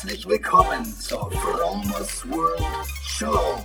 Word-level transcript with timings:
Herzlich 0.00 0.28
willkommen 0.28 0.84
zur 1.00 1.28
Fromos 1.32 2.24
World 2.30 2.62
Show. 3.04 3.58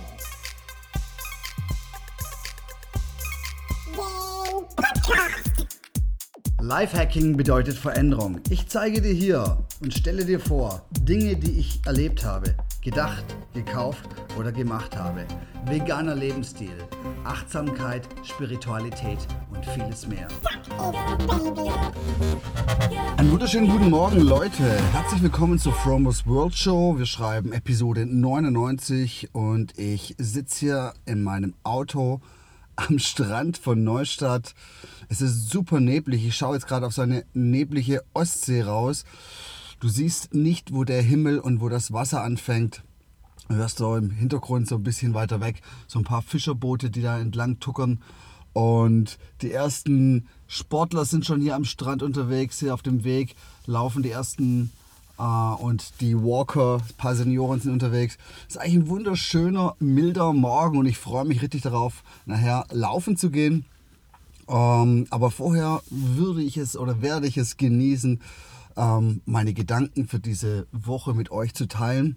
Lifehacking 6.66 7.36
bedeutet 7.36 7.76
Veränderung. 7.76 8.40
Ich 8.48 8.66
zeige 8.68 9.02
dir 9.02 9.12
hier 9.12 9.58
und 9.82 9.92
stelle 9.92 10.24
dir 10.24 10.40
vor 10.40 10.86
Dinge, 10.98 11.36
die 11.36 11.58
ich 11.58 11.82
erlebt 11.84 12.24
habe, 12.24 12.54
gedacht, 12.82 13.22
gekauft 13.52 14.08
oder 14.38 14.50
gemacht 14.50 14.96
habe. 14.96 15.26
Veganer 15.66 16.14
Lebensstil, 16.14 16.72
Achtsamkeit, 17.22 18.08
Spiritualität 18.22 19.18
und 19.52 19.62
vieles 19.66 20.08
mehr. 20.08 20.26
Einen 23.18 23.30
wunderschönen 23.30 23.68
guten 23.68 23.90
Morgen, 23.90 24.20
Leute. 24.20 24.62
Herzlich 24.94 25.22
willkommen 25.22 25.58
zur 25.58 25.74
Fromos 25.74 26.26
World 26.26 26.54
Show. 26.54 26.96
Wir 26.96 27.04
schreiben 27.04 27.52
Episode 27.52 28.06
99 28.06 29.28
und 29.34 29.78
ich 29.78 30.14
sitze 30.16 30.60
hier 30.60 30.94
in 31.04 31.22
meinem 31.22 31.52
Auto 31.62 32.22
am 32.76 32.98
Strand 32.98 33.58
von 33.58 33.84
Neustadt. 33.84 34.54
Es 35.08 35.20
ist 35.20 35.50
super 35.50 35.80
neblig. 35.80 36.26
Ich 36.26 36.36
schaue 36.36 36.54
jetzt 36.54 36.66
gerade 36.66 36.86
auf 36.86 36.94
so 36.94 37.02
eine 37.02 37.24
neblige 37.34 38.02
Ostsee 38.12 38.62
raus. 38.62 39.04
Du 39.80 39.88
siehst 39.88 40.34
nicht, 40.34 40.72
wo 40.72 40.84
der 40.84 41.02
Himmel 41.02 41.38
und 41.38 41.60
wo 41.60 41.68
das 41.68 41.92
Wasser 41.92 42.22
anfängt. 42.22 42.82
Du 43.48 43.56
hörst 43.56 43.78
so 43.78 43.96
im 43.96 44.10
Hintergrund 44.10 44.68
so 44.68 44.76
ein 44.76 44.82
bisschen 44.82 45.12
weiter 45.14 45.40
weg 45.40 45.60
so 45.86 45.98
ein 45.98 46.04
paar 46.04 46.22
Fischerboote, 46.22 46.90
die 46.90 47.02
da 47.02 47.18
entlang 47.18 47.60
tuckern. 47.60 48.02
Und 48.54 49.18
die 49.42 49.50
ersten 49.50 50.28
Sportler 50.46 51.04
sind 51.04 51.26
schon 51.26 51.40
hier 51.40 51.56
am 51.56 51.64
Strand 51.64 52.02
unterwegs, 52.02 52.60
hier 52.60 52.72
auf 52.72 52.82
dem 52.82 53.04
Weg 53.04 53.34
laufen 53.66 54.02
die 54.02 54.10
ersten 54.10 54.70
äh, 55.18 55.22
und 55.22 56.00
die 56.00 56.16
Walker, 56.16 56.76
ein 56.76 56.96
paar 56.96 57.14
Senioren 57.14 57.60
sind 57.60 57.72
unterwegs. 57.72 58.18
Es 58.48 58.56
ist 58.56 58.60
eigentlich 58.60 58.74
ein 58.74 58.88
wunderschöner, 58.88 59.76
milder 59.78 60.32
Morgen 60.32 60.78
und 60.78 60.86
ich 60.86 60.98
freue 60.98 61.24
mich 61.24 61.42
richtig 61.42 61.62
darauf, 61.62 62.02
nachher 62.26 62.66
laufen 62.70 63.16
zu 63.16 63.30
gehen. 63.30 63.64
Ähm, 64.48 65.06
aber 65.10 65.30
vorher 65.30 65.82
würde 65.90 66.42
ich 66.42 66.56
es 66.56 66.76
oder 66.76 67.00
werde 67.00 67.26
ich 67.26 67.36
es 67.36 67.56
genießen, 67.56 68.20
ähm, 68.76 69.22
meine 69.24 69.54
Gedanken 69.54 70.06
für 70.06 70.18
diese 70.18 70.66
Woche 70.72 71.14
mit 71.14 71.30
euch 71.30 71.54
zu 71.54 71.66
teilen. 71.66 72.16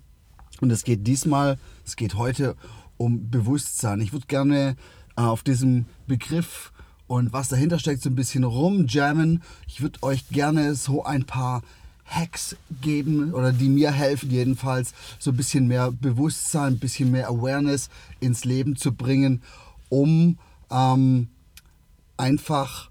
Und 0.60 0.72
es 0.72 0.84
geht 0.84 1.06
diesmal, 1.06 1.58
es 1.86 1.96
geht 1.96 2.16
heute 2.16 2.56
um 2.98 3.30
Bewusstsein. 3.30 4.02
Ich 4.02 4.12
würde 4.12 4.26
gerne 4.28 4.76
äh, 5.16 5.22
auf 5.22 5.44
diesem 5.44 5.86
Begriff 6.08 6.72
und 7.06 7.32
was 7.32 7.48
dahinter 7.48 7.80
steckt 7.80 8.02
so 8.02 8.10
ein 8.10 8.16
bisschen 8.16 8.44
rumjammen. 8.44 9.44
Ich 9.68 9.82
würde 9.82 10.02
euch 10.04 10.28
gerne 10.30 10.76
so 10.76 11.06
ein 11.06 11.26
paar 11.26 11.62
Hacks 12.08 12.56
geben 12.82 13.34
oder 13.34 13.52
die 13.52 13.70
mir 13.70 13.92
helfen 13.92 14.32
jedenfalls, 14.32 14.94
so 15.20 15.32
ein 15.32 15.38
bisschen 15.38 15.68
mehr 15.68 15.92
Bewusstsein, 15.92 16.74
ein 16.74 16.80
bisschen 16.80 17.12
mehr 17.12 17.28
Awareness 17.28 17.90
ins 18.20 18.46
Leben 18.46 18.76
zu 18.76 18.94
bringen, 18.94 19.42
um 19.90 20.38
ähm, 20.72 21.28
einfach 22.16 22.90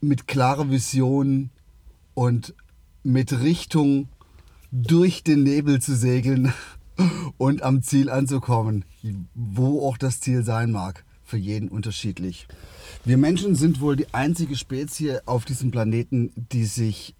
mit 0.00 0.26
klarer 0.26 0.70
Vision 0.70 1.50
und 2.14 2.54
mit 3.02 3.40
Richtung 3.40 4.08
durch 4.70 5.22
den 5.22 5.42
Nebel 5.42 5.80
zu 5.80 5.96
segeln 5.96 6.52
und 7.38 7.62
am 7.62 7.82
Ziel 7.82 8.10
anzukommen, 8.10 8.84
wo 9.34 9.86
auch 9.86 9.96
das 9.96 10.20
Ziel 10.20 10.44
sein 10.44 10.70
mag, 10.70 11.04
für 11.24 11.36
jeden 11.36 11.68
unterschiedlich. 11.68 12.46
Wir 13.04 13.16
Menschen 13.16 13.54
sind 13.54 13.80
wohl 13.80 13.96
die 13.96 14.12
einzige 14.12 14.56
Spezie 14.56 15.20
auf 15.26 15.44
diesem 15.44 15.70
Planeten, 15.70 16.32
die 16.36 16.66
sich 16.66 17.14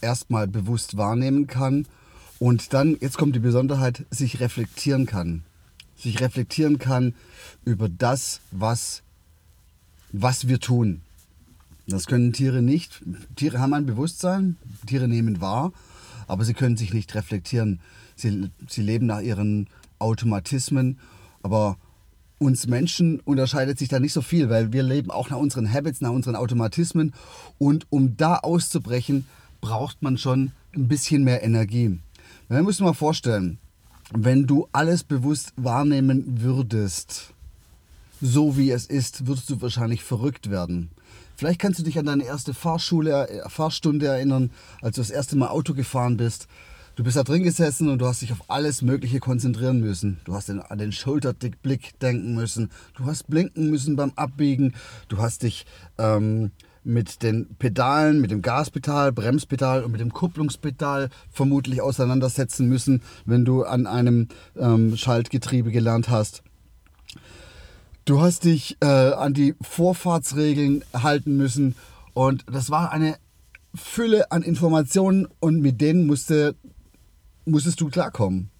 erstmal 0.00 0.46
bewusst 0.46 0.96
wahrnehmen 0.96 1.46
kann 1.46 1.86
und 2.38 2.72
dann, 2.72 2.96
jetzt 3.00 3.18
kommt 3.18 3.36
die 3.36 3.40
Besonderheit, 3.40 4.06
sich 4.10 4.40
reflektieren 4.40 5.06
kann. 5.06 5.42
Sich 5.96 6.20
reflektieren 6.20 6.78
kann 6.78 7.14
über 7.64 7.88
das, 7.88 8.40
was, 8.50 9.02
was 10.12 10.48
wir 10.48 10.58
tun. 10.58 11.02
Das 11.86 12.06
können 12.06 12.32
Tiere 12.32 12.62
nicht. 12.62 13.02
Tiere 13.36 13.58
haben 13.58 13.74
ein 13.74 13.84
Bewusstsein, 13.84 14.56
Tiere 14.86 15.08
nehmen 15.08 15.40
wahr, 15.40 15.72
aber 16.28 16.44
sie 16.44 16.54
können 16.54 16.76
sich 16.76 16.94
nicht 16.94 17.14
reflektieren. 17.14 17.80
Sie, 18.16 18.50
sie 18.68 18.82
leben 18.82 19.06
nach 19.06 19.20
ihren 19.20 19.66
Automatismen, 19.98 20.98
aber 21.42 21.76
uns 22.38 22.66
Menschen 22.66 23.20
unterscheidet 23.20 23.78
sich 23.78 23.88
da 23.88 24.00
nicht 24.00 24.14
so 24.14 24.22
viel, 24.22 24.48
weil 24.48 24.72
wir 24.72 24.82
leben 24.82 25.10
auch 25.10 25.28
nach 25.28 25.36
unseren 25.36 25.70
Habits, 25.70 26.00
nach 26.00 26.10
unseren 26.10 26.36
Automatismen 26.36 27.12
und 27.58 27.86
um 27.90 28.16
da 28.16 28.36
auszubrechen, 28.36 29.26
braucht 29.60 30.02
man 30.02 30.18
schon 30.18 30.52
ein 30.74 30.88
bisschen 30.88 31.24
mehr 31.24 31.42
Energie. 31.42 31.98
Wir 32.48 32.62
müssen 32.62 32.84
mal 32.84 32.94
vorstellen, 32.94 33.58
wenn 34.12 34.46
du 34.46 34.68
alles 34.72 35.04
bewusst 35.04 35.52
wahrnehmen 35.56 36.42
würdest, 36.42 37.32
so 38.20 38.56
wie 38.56 38.70
es 38.70 38.86
ist, 38.86 39.26
würdest 39.26 39.48
du 39.50 39.62
wahrscheinlich 39.62 40.02
verrückt 40.02 40.50
werden. 40.50 40.90
Vielleicht 41.36 41.60
kannst 41.60 41.78
du 41.78 41.84
dich 41.84 41.98
an 41.98 42.06
deine 42.06 42.24
erste 42.24 42.52
Fahrschule, 42.52 43.28
äh, 43.28 43.48
Fahrstunde 43.48 44.06
erinnern, 44.06 44.50
als 44.82 44.96
du 44.96 45.00
das 45.00 45.10
erste 45.10 45.36
Mal 45.36 45.48
Auto 45.48 45.74
gefahren 45.74 46.16
bist. 46.16 46.48
Du 46.96 47.04
bist 47.04 47.16
da 47.16 47.22
drin 47.22 47.44
gesessen 47.44 47.88
und 47.88 48.00
du 48.00 48.06
hast 48.06 48.20
dich 48.20 48.32
auf 48.32 48.44
alles 48.48 48.82
Mögliche 48.82 49.20
konzentrieren 49.20 49.80
müssen. 49.80 50.20
Du 50.24 50.34
hast 50.34 50.50
an 50.50 50.78
den 50.78 50.92
Schulterblick 50.92 51.98
denken 52.00 52.34
müssen. 52.34 52.70
Du 52.94 53.06
hast 53.06 53.28
blinken 53.28 53.70
müssen 53.70 53.96
beim 53.96 54.12
Abbiegen. 54.16 54.74
Du 55.08 55.16
hast 55.16 55.44
dich 55.44 55.64
ähm, 55.96 56.50
mit 56.82 57.22
den 57.22 57.54
Pedalen, 57.58 58.20
mit 58.20 58.30
dem 58.30 58.42
Gaspedal, 58.42 59.12
Bremspedal 59.12 59.84
und 59.84 59.92
mit 59.92 60.00
dem 60.00 60.12
Kupplungspedal 60.12 61.10
vermutlich 61.30 61.82
auseinandersetzen 61.82 62.68
müssen, 62.68 63.02
wenn 63.26 63.44
du 63.44 63.64
an 63.64 63.86
einem 63.86 64.28
ähm, 64.56 64.96
Schaltgetriebe 64.96 65.70
gelernt 65.70 66.08
hast. 66.08 66.42
Du 68.04 68.20
hast 68.20 68.44
dich 68.44 68.76
äh, 68.80 68.86
an 68.86 69.34
die 69.34 69.54
Vorfahrtsregeln 69.60 70.82
halten 70.94 71.36
müssen 71.36 71.74
und 72.14 72.44
das 72.50 72.70
war 72.70 72.92
eine 72.92 73.16
Fülle 73.74 74.32
an 74.32 74.42
Informationen 74.42 75.28
und 75.38 75.60
mit 75.60 75.80
denen 75.80 76.06
musste, 76.06 76.56
musstest 77.44 77.80
du 77.80 77.88
klarkommen. 77.88 78.50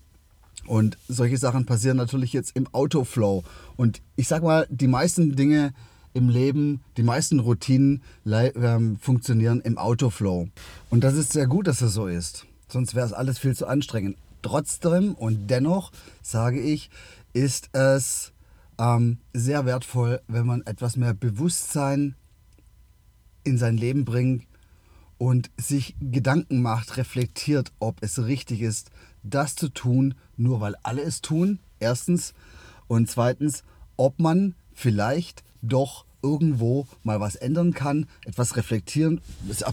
Und 0.67 0.99
solche 1.09 1.37
Sachen 1.37 1.67
passieren 1.67 1.97
natürlich 1.97 2.33
jetzt 2.33 2.55
im 2.55 2.69
Autoflow. 2.73 3.43
Und 3.77 4.03
ich 4.15 4.29
sag 4.29 4.45
mal, 4.45 4.69
die 4.71 4.87
meisten 4.87 5.35
Dinge 5.35 5.73
im 6.13 6.29
Leben, 6.29 6.81
die 6.97 7.03
meisten 7.03 7.41
Routinen 7.41 8.03
ähm, 8.25 8.99
funktionieren 8.99 9.61
im 9.61 9.79
Autoflow. 9.79 10.49
Und 10.91 11.05
das 11.05 11.15
ist 11.15 11.33
sehr 11.33 11.47
gut, 11.47 11.67
dass 11.67 11.79
das 11.79 11.93
so 11.93 12.07
ist. 12.07 12.47
Sonst 12.69 12.95
wäre 12.95 13.07
es 13.07 13.13
alles 13.13 13.39
viel 13.39 13.55
zu 13.55 13.67
anstrengend. 13.67 14.17
Trotzdem 14.43 15.15
und 15.15 15.49
dennoch 15.49 15.93
sage 16.23 16.61
ich, 16.61 16.91
ist 17.33 17.69
es 17.73 18.33
ähm, 18.79 19.19
sehr 19.33 19.67
wertvoll, 19.67 20.21
wenn 20.29 20.47
man 20.47 20.63
etwas 20.63 20.97
mehr 20.97 21.15
Bewusstsein 21.15 22.15
in 23.45 23.59
sein 23.59 23.77
Leben 23.77 24.05
bringt 24.05 24.47
und 25.19 25.51
sich 25.59 25.95
Gedanken 26.01 26.63
macht, 26.63 26.97
reflektiert, 26.97 27.73
ob 27.79 28.03
es 28.03 28.25
richtig 28.25 28.63
ist, 28.63 28.91
das 29.23 29.55
zu 29.55 29.69
tun, 29.69 30.15
nur 30.37 30.61
weil 30.61 30.77
alle 30.83 31.03
es 31.03 31.21
tun. 31.21 31.59
Erstens. 31.79 32.35
Und 32.89 33.11
zweitens, 33.11 33.63
ob 33.97 34.19
man 34.19 34.55
vielleicht 34.73 35.45
doch 35.63 36.05
irgendwo 36.23 36.87
mal 37.03 37.21
was 37.21 37.37
ändern 37.37 37.73
kann, 37.73 38.07
etwas 38.27 38.57
reflektieren, 38.57 39.21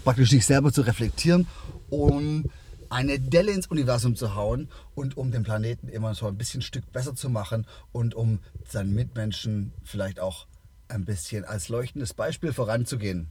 praktisch 0.04 0.30
sich 0.30 0.46
selber 0.46 0.72
zu 0.72 0.82
reflektieren, 0.82 1.46
um 1.90 2.44
eine 2.90 3.20
Delle 3.20 3.52
ins 3.52 3.66
Universum 3.66 4.16
zu 4.16 4.34
hauen 4.34 4.68
und 4.94 5.16
um 5.16 5.30
den 5.30 5.42
Planeten 5.42 5.88
immer 5.88 6.14
so 6.14 6.26
ein 6.26 6.38
bisschen 6.38 6.62
Stück 6.62 6.90
besser 6.90 7.14
zu 7.14 7.28
machen 7.28 7.66
und 7.92 8.14
um 8.14 8.38
seinen 8.66 8.94
Mitmenschen 8.94 9.72
vielleicht 9.84 10.20
auch 10.20 10.46
ein 10.88 11.04
bisschen 11.04 11.44
als 11.44 11.68
leuchtendes 11.68 12.14
Beispiel 12.14 12.52
voranzugehen. 12.52 13.28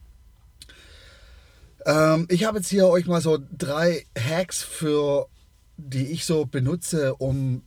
Ähm, 1.85 2.27
ich 2.29 2.43
habe 2.43 2.59
jetzt 2.59 2.69
hier 2.69 2.87
euch 2.87 3.07
mal 3.07 3.21
so 3.21 3.39
drei 3.57 4.05
Hacks 4.17 4.61
für 4.61 5.27
die 5.77 6.07
ich 6.07 6.25
so 6.25 6.45
benutze, 6.45 7.15
um 7.15 7.63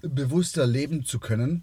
bewusster 0.00 0.66
leben 0.66 1.04
zu 1.04 1.20
können. 1.20 1.62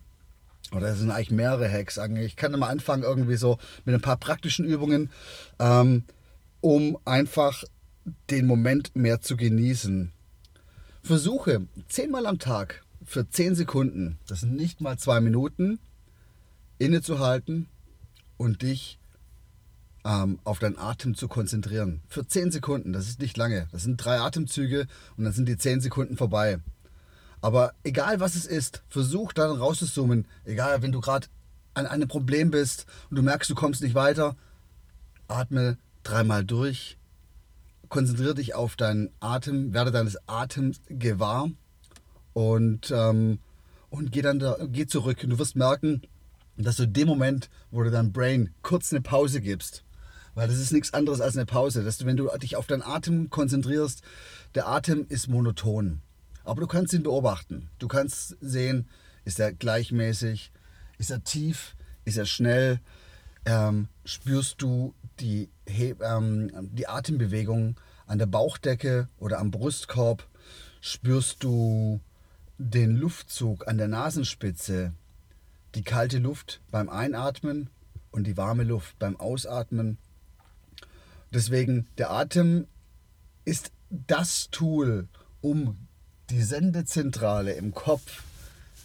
Oder 0.73 0.89
es 0.89 0.99
sind 0.99 1.11
eigentlich 1.11 1.31
mehrere 1.31 1.71
Hacks. 1.71 1.99
Ich 2.21 2.35
kann 2.35 2.51
mal 2.59 2.69
anfangen 2.69 3.03
irgendwie 3.03 3.37
so 3.37 3.57
mit 3.85 3.95
ein 3.95 4.01
paar 4.01 4.17
praktischen 4.17 4.65
Übungen, 4.65 5.09
ähm, 5.59 6.03
um 6.61 6.97
einfach 7.05 7.63
den 8.29 8.45
Moment 8.45 8.95
mehr 8.95 9.21
zu 9.21 9.35
genießen. 9.35 10.11
Versuche 11.01 11.67
zehnmal 11.87 12.25
am 12.25 12.39
Tag 12.39 12.83
für 13.03 13.27
zehn 13.29 13.55
Sekunden, 13.55 14.19
das 14.27 14.41
sind 14.41 14.55
nicht 14.55 14.81
mal 14.81 14.97
zwei 14.97 15.19
Minuten, 15.19 15.79
innezuhalten 16.77 17.67
und 18.37 18.61
dich 18.61 18.99
ähm, 20.05 20.39
auf 20.43 20.59
deinen 20.59 20.77
Atem 20.77 21.15
zu 21.15 21.27
konzentrieren. 21.27 22.01
Für 22.07 22.27
zehn 22.27 22.51
Sekunden, 22.51 22.93
das 22.93 23.07
ist 23.09 23.19
nicht 23.19 23.37
lange. 23.37 23.67
Das 23.71 23.83
sind 23.83 23.97
drei 23.97 24.19
Atemzüge 24.19 24.87
und 25.17 25.23
dann 25.23 25.33
sind 25.33 25.47
die 25.47 25.57
zehn 25.57 25.81
Sekunden 25.81 26.17
vorbei. 26.17 26.59
Aber 27.41 27.73
egal 27.83 28.19
was 28.19 28.35
es 28.35 28.45
ist, 28.45 28.83
versuch 28.89 29.33
dann 29.33 29.51
rauszuzoomen. 29.51 30.27
Egal, 30.45 30.81
wenn 30.81 30.91
du 30.91 30.99
gerade 30.99 31.27
an 31.73 31.85
einem 31.85 32.07
Problem 32.07 32.51
bist 32.51 32.85
und 33.09 33.15
du 33.15 33.21
merkst, 33.21 33.49
du 33.49 33.55
kommst 33.55 33.81
nicht 33.81 33.95
weiter, 33.95 34.35
atme 35.27 35.77
dreimal 36.03 36.43
durch 36.43 36.99
konzentriere 37.89 38.35
dich 38.35 38.55
auf 38.55 38.75
deinen 38.75 39.09
Atem, 39.19 39.73
werde 39.73 39.91
deines 39.91 40.17
Atems 40.27 40.79
gewahr 40.87 41.49
und, 42.33 42.91
ähm, 42.91 43.39
und 43.89 44.11
geh 44.11 44.21
dann 44.21 44.39
da, 44.39 44.57
geh 44.67 44.85
zurück. 44.85 45.23
Und 45.23 45.31
du 45.31 45.39
wirst 45.39 45.55
merken, 45.55 46.03
dass 46.55 46.77
du 46.77 46.83
in 46.83 46.93
dem 46.93 47.07
Moment, 47.07 47.49
wo 47.71 47.83
du 47.83 47.91
deinem 47.91 48.13
Brain 48.13 48.53
kurz 48.61 48.93
eine 48.93 49.01
Pause 49.01 49.41
gibst, 49.41 49.83
weil 50.35 50.47
das 50.47 50.57
ist 50.57 50.71
nichts 50.71 50.93
anderes 50.93 51.19
als 51.19 51.35
eine 51.35 51.45
Pause, 51.45 51.83
dass 51.83 51.97
du, 51.97 52.05
wenn 52.05 52.17
du 52.17 52.29
dich 52.37 52.55
auf 52.55 52.67
deinen 52.67 52.83
Atem 52.83 53.29
konzentrierst, 53.29 54.03
der 54.55 54.67
Atem 54.67 55.05
ist 55.09 55.27
monoton. 55.27 56.01
Aber 56.49 56.61
du 56.61 56.67
kannst 56.67 56.93
ihn 56.93 57.03
beobachten. 57.03 57.69
Du 57.77 57.87
kannst 57.87 58.35
sehen, 58.41 58.89
ist 59.23 59.39
er 59.39 59.53
gleichmäßig, 59.53 60.51
ist 60.97 61.11
er 61.11 61.23
tief, 61.23 61.75
ist 62.05 62.17
er 62.17 62.25
schnell, 62.25 62.79
ähm, 63.45 63.87
spürst 64.03 64.59
du 64.59 64.95
die, 65.19 65.49
ähm, 65.67 66.49
die 66.73 66.87
Atembewegung 66.87 67.79
an 68.07 68.17
der 68.17 68.25
Bauchdecke 68.25 69.09
oder 69.19 69.37
am 69.37 69.51
Brustkorb, 69.51 70.27
spürst 70.81 71.43
du 71.43 72.01
den 72.57 72.95
Luftzug 72.95 73.67
an 73.67 73.77
der 73.77 73.87
Nasenspitze, 73.87 74.93
die 75.75 75.83
kalte 75.83 76.17
Luft 76.17 76.61
beim 76.71 76.89
Einatmen 76.89 77.69
und 78.09 78.25
die 78.25 78.37
warme 78.37 78.63
Luft 78.63 78.97
beim 78.97 79.19
Ausatmen. 79.19 79.99
Deswegen, 81.31 81.87
der 81.99 82.09
Atem 82.09 82.65
ist 83.45 83.71
das 83.91 84.49
Tool, 84.49 85.07
um 85.41 85.77
die 86.29 86.43
Sendezentrale 86.43 87.53
im 87.53 87.73
Kopf, 87.73 88.23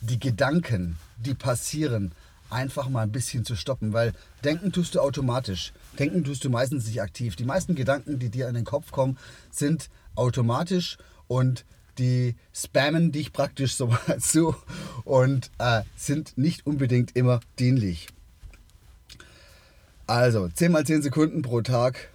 die 0.00 0.18
Gedanken, 0.18 0.96
die 1.16 1.34
passieren, 1.34 2.12
einfach 2.50 2.88
mal 2.88 3.02
ein 3.02 3.12
bisschen 3.12 3.44
zu 3.44 3.56
stoppen, 3.56 3.92
weil 3.92 4.12
denken 4.44 4.72
tust 4.72 4.94
du 4.94 5.00
automatisch. 5.00 5.72
Denken 5.98 6.24
tust 6.24 6.44
du 6.44 6.50
meistens 6.50 6.86
nicht 6.86 7.02
aktiv. 7.02 7.36
Die 7.36 7.44
meisten 7.44 7.74
Gedanken, 7.74 8.18
die 8.18 8.28
dir 8.28 8.48
in 8.48 8.54
den 8.54 8.64
Kopf 8.64 8.92
kommen, 8.92 9.18
sind 9.50 9.90
automatisch 10.14 10.96
und 11.26 11.64
die 11.98 12.36
spammen 12.52 13.12
dich 13.12 13.32
praktisch 13.32 13.74
so 13.76 13.88
mal 13.88 14.18
zu 14.20 14.54
und 15.04 15.50
äh, 15.58 15.82
sind 15.96 16.36
nicht 16.38 16.66
unbedingt 16.66 17.16
immer 17.16 17.40
dienlich. 17.58 18.08
Also 20.06 20.48
10 20.48 20.70
mal 20.70 20.84
10 20.84 21.02
Sekunden 21.02 21.42
pro 21.42 21.62
Tag, 21.62 22.10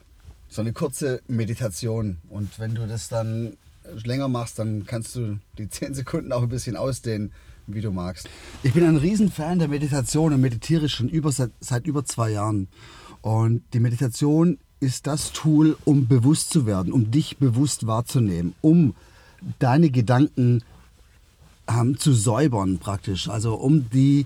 so 0.47 0.61
eine 0.61 0.73
kurze 0.73 1.21
Meditation. 1.27 2.17
Und 2.29 2.59
wenn 2.59 2.75
du 2.75 2.87
das 2.87 3.09
dann 3.09 3.57
länger 4.03 4.27
machst, 4.27 4.59
dann 4.59 4.85
kannst 4.85 5.15
du 5.15 5.39
die 5.57 5.69
10 5.69 5.93
Sekunden 5.93 6.31
auch 6.31 6.43
ein 6.43 6.49
bisschen 6.49 6.75
ausdehnen, 6.75 7.31
wie 7.67 7.81
du 7.81 7.91
magst. 7.91 8.29
Ich 8.63 8.73
bin 8.73 8.83
ein 8.83 8.97
Riesenfan 8.97 9.59
der 9.59 9.67
Meditation 9.67 10.33
und 10.33 10.41
meditiere 10.41 10.89
schon 10.89 11.07
über, 11.07 11.31
seit, 11.31 11.51
seit 11.59 11.85
über 11.85 12.03
zwei 12.03 12.31
Jahren. 12.31 12.67
Und 13.21 13.63
die 13.73 13.79
Meditation 13.79 14.57
ist 14.79 15.07
das 15.07 15.31
Tool, 15.33 15.77
um 15.85 16.07
bewusst 16.07 16.51
zu 16.51 16.65
werden, 16.65 16.93
um 16.93 17.11
dich 17.11 17.37
bewusst 17.37 17.85
wahrzunehmen, 17.85 18.55
um 18.61 18.95
deine 19.59 19.89
Gedanken 19.89 20.63
ähm, 21.67 21.97
zu 21.97 22.13
säubern 22.13 22.79
praktisch. 22.79 23.29
Also 23.29 23.55
um 23.55 23.89
die 23.89 24.25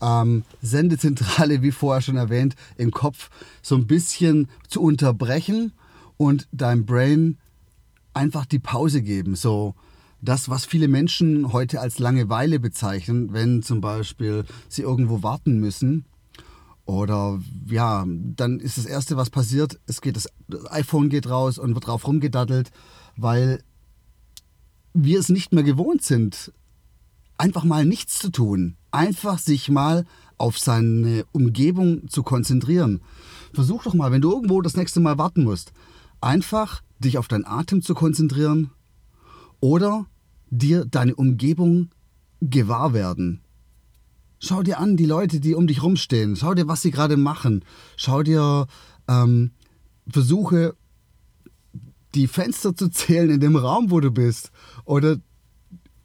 ähm, 0.00 0.44
Sendezentrale, 0.62 1.62
wie 1.62 1.70
vorher 1.70 2.00
schon 2.00 2.16
erwähnt, 2.16 2.56
im 2.76 2.90
Kopf 2.90 3.30
so 3.62 3.74
ein 3.76 3.86
bisschen 3.86 4.48
zu 4.68 4.80
unterbrechen 4.80 5.72
und 6.16 6.48
deinem 6.52 6.86
Brain 6.86 7.38
einfach 8.14 8.46
die 8.46 8.58
Pause 8.58 9.02
geben. 9.02 9.36
So 9.36 9.74
das, 10.22 10.48
was 10.48 10.66
viele 10.66 10.88
Menschen 10.88 11.52
heute 11.52 11.80
als 11.80 11.98
Langeweile 11.98 12.60
bezeichnen, 12.60 13.32
wenn 13.32 13.62
zum 13.62 13.80
Beispiel 13.80 14.44
sie 14.68 14.82
irgendwo 14.82 15.22
warten 15.22 15.58
müssen. 15.58 16.04
Oder 16.84 17.40
ja, 17.66 18.04
dann 18.06 18.58
ist 18.58 18.76
das 18.76 18.86
Erste, 18.86 19.16
was 19.16 19.30
passiert, 19.30 19.78
es 19.86 20.00
geht 20.00 20.16
das, 20.16 20.28
iPhone 20.70 21.08
geht 21.08 21.28
raus 21.28 21.58
und 21.58 21.74
wird 21.74 21.86
drauf 21.86 22.06
rumgedattelt, 22.06 22.70
weil 23.16 23.62
wir 24.92 25.20
es 25.20 25.28
nicht 25.28 25.52
mehr 25.52 25.62
gewohnt 25.62 26.02
sind, 26.02 26.52
einfach 27.38 27.64
mal 27.64 27.84
nichts 27.84 28.18
zu 28.18 28.30
tun. 28.30 28.76
Einfach 28.90 29.38
sich 29.38 29.68
mal 29.68 30.04
auf 30.36 30.58
seine 30.58 31.24
Umgebung 31.32 32.08
zu 32.08 32.22
konzentrieren. 32.22 33.00
Versuch 33.54 33.84
doch 33.84 33.94
mal, 33.94 34.10
wenn 34.10 34.20
du 34.20 34.32
irgendwo 34.32 34.60
das 34.60 34.76
nächste 34.76 35.00
Mal 35.00 35.16
warten 35.16 35.44
musst, 35.44 35.72
einfach 36.20 36.82
dich 37.00 37.18
auf 37.18 37.28
deinen 37.28 37.44
Atem 37.44 37.82
zu 37.82 37.94
konzentrieren 37.94 38.70
oder 39.60 40.06
dir 40.50 40.84
deine 40.84 41.14
Umgebung 41.14 41.90
gewahr 42.40 42.92
werden. 42.92 43.42
Schau 44.38 44.62
dir 44.62 44.78
an, 44.78 44.96
die 44.96 45.06
Leute, 45.06 45.38
die 45.40 45.54
um 45.54 45.66
dich 45.66 45.82
rumstehen. 45.82 46.34
Schau 46.36 46.54
dir, 46.54 46.66
was 46.66 46.82
sie 46.82 46.90
gerade 46.90 47.16
machen. 47.16 47.64
Schau 47.96 48.22
dir, 48.22 48.66
ähm, 49.06 49.50
versuche 50.08 50.76
die 52.14 52.26
Fenster 52.26 52.74
zu 52.74 52.88
zählen 52.88 53.30
in 53.30 53.40
dem 53.40 53.56
Raum, 53.56 53.90
wo 53.90 54.00
du 54.00 54.10
bist. 54.10 54.50
Oder 54.84 55.18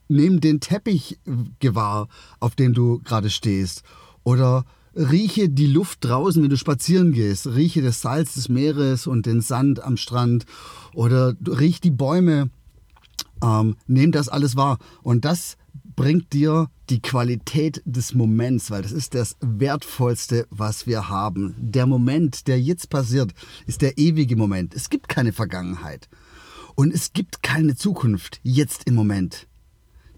nimm 0.09 0.42
den 0.42 0.59
Teppich 0.59 1.19
gewahr, 1.59 2.09
auf 2.39 2.56
dem 2.56 2.74
du 2.74 3.00
gerade 3.00 3.30
stehst. 3.30 3.83
Oder 4.24 4.65
rieche 4.95 5.50
die 5.50 5.68
Luft 5.68 6.06
draußen, 6.06 6.42
wenn 6.42 6.50
du 6.50 6.57
spazieren 6.57 7.12
gehst. 7.12 7.47
Rieche 7.47 7.81
das 7.81 8.01
Salz 8.01 8.36
des 8.36 8.50
Meeres 8.50 9.07
und 9.07 9.25
den 9.25 9.42
Sand 9.42 9.83
am 9.83 9.97
Strand. 9.97 10.45
Oder 10.94 11.36
riech 11.47 11.81
die 11.81 11.92
Bäume. 11.92 12.50
Ähm, 13.44 13.75
nimm 13.88 14.12
das 14.12 14.30
alles 14.30 14.56
wahr. 14.56 14.80
Und 15.03 15.25
das 15.25 15.57
bringt 15.95 16.33
dir 16.33 16.69
die 16.89 17.01
Qualität 17.01 17.81
des 17.86 18.13
Moments, 18.13 18.69
weil 18.69 18.81
das 18.81 18.92
ist 18.92 19.15
das 19.15 19.38
Wertvollste, 19.42 20.45
was 20.50 20.88
wir 20.88 21.09
haben. 21.09 21.56
Der 21.57 21.86
Moment, 21.86 22.47
der 22.47 22.62
jetzt 22.62 22.89
passiert, 22.89 23.33
ist 23.65 23.81
der 23.81 23.97
ewige 23.97 24.36
Moment. 24.36 24.74
Es 24.75 24.89
gibt 24.89 25.09
keine 25.09 25.33
Vergangenheit. 25.33 26.09
Und 26.75 26.94
es 26.94 27.13
gibt 27.13 27.42
keine 27.42 27.75
Zukunft 27.75 28.39
jetzt 28.44 28.83
im 28.86 28.95
Moment. 28.95 29.47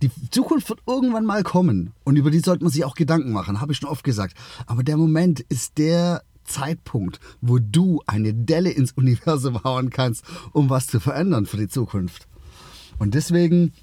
Die 0.01 0.11
Zukunft 0.29 0.69
wird 0.69 0.81
irgendwann 0.85 1.25
mal 1.25 1.43
kommen 1.43 1.93
und 2.03 2.17
über 2.17 2.29
die 2.29 2.39
sollte 2.39 2.63
man 2.63 2.71
sich 2.71 2.85
auch 2.85 2.95
Gedanken 2.95 3.31
machen, 3.31 3.61
habe 3.61 3.71
ich 3.71 3.79
schon 3.79 3.89
oft 3.89 4.03
gesagt. 4.03 4.37
Aber 4.67 4.83
der 4.83 4.97
Moment 4.97 5.39
ist 5.49 5.77
der 5.77 6.23
Zeitpunkt, 6.43 7.19
wo 7.41 7.59
du 7.59 8.01
eine 8.07 8.33
Delle 8.33 8.71
ins 8.71 8.91
Universum 8.93 9.63
hauen 9.63 9.89
kannst, 9.89 10.23
um 10.53 10.69
was 10.69 10.87
zu 10.87 10.99
verändern 10.99 11.45
für 11.45 11.57
die 11.57 11.67
Zukunft. 11.67 12.27
Und 12.99 13.13
deswegen 13.13 13.73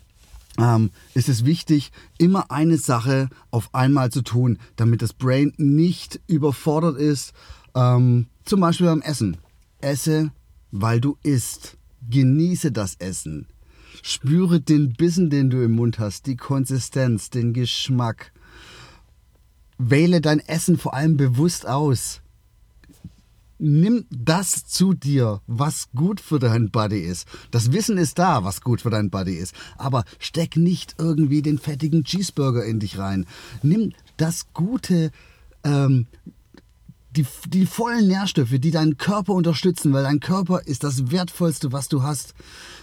ähm, 0.58 0.90
ist 1.14 1.28
es 1.28 1.44
wichtig, 1.44 1.92
immer 2.18 2.50
eine 2.50 2.78
Sache 2.78 3.28
auf 3.50 3.74
einmal 3.74 4.10
zu 4.10 4.22
tun, 4.22 4.58
damit 4.76 5.02
das 5.02 5.12
Brain 5.12 5.52
nicht 5.56 6.20
überfordert 6.26 6.96
ist. 6.96 7.32
Ähm, 7.74 8.26
zum 8.44 8.60
Beispiel 8.60 8.86
beim 8.86 9.02
Essen. 9.02 9.36
Esse, 9.80 10.30
weil 10.70 11.00
du 11.00 11.16
isst. 11.22 11.76
Genieße 12.08 12.70
das 12.70 12.96
Essen. 12.96 13.46
Spüre 14.02 14.60
den 14.60 14.92
Bissen, 14.92 15.30
den 15.30 15.50
du 15.50 15.62
im 15.62 15.72
Mund 15.72 15.98
hast, 15.98 16.26
die 16.26 16.36
Konsistenz, 16.36 17.30
den 17.30 17.52
Geschmack. 17.52 18.32
Wähle 19.78 20.20
dein 20.20 20.40
Essen 20.40 20.78
vor 20.78 20.94
allem 20.94 21.16
bewusst 21.16 21.66
aus 21.66 22.22
nimm 23.58 24.04
das 24.10 24.66
zu 24.66 24.92
dir, 24.92 25.40
was 25.46 25.88
gut 25.94 26.20
für 26.20 26.38
dein 26.38 26.70
Body 26.70 27.00
ist. 27.00 27.26
Das 27.50 27.72
Wissen 27.72 27.98
ist 27.98 28.18
da, 28.18 28.44
was 28.44 28.60
gut 28.60 28.82
für 28.82 28.90
dein 28.90 29.10
Body 29.10 29.34
ist. 29.34 29.54
Aber 29.78 30.04
steck 30.18 30.56
nicht 30.56 30.96
irgendwie 30.98 31.42
den 31.42 31.58
fettigen 31.58 32.04
Cheeseburger 32.04 32.64
in 32.64 32.80
dich 32.80 32.98
rein. 32.98 33.26
Nimm 33.62 33.92
das 34.16 34.52
Gute, 34.52 35.10
ähm, 35.64 36.06
die, 37.16 37.26
die 37.48 37.66
vollen 37.66 38.08
Nährstoffe, 38.08 38.58
die 38.58 38.70
deinen 38.70 38.96
Körper 38.96 39.32
unterstützen, 39.32 39.92
weil 39.92 40.04
dein 40.04 40.20
Körper 40.20 40.62
ist 40.66 40.84
das 40.84 41.10
Wertvollste, 41.10 41.72
was 41.72 41.88
du 41.88 42.02
hast. 42.02 42.34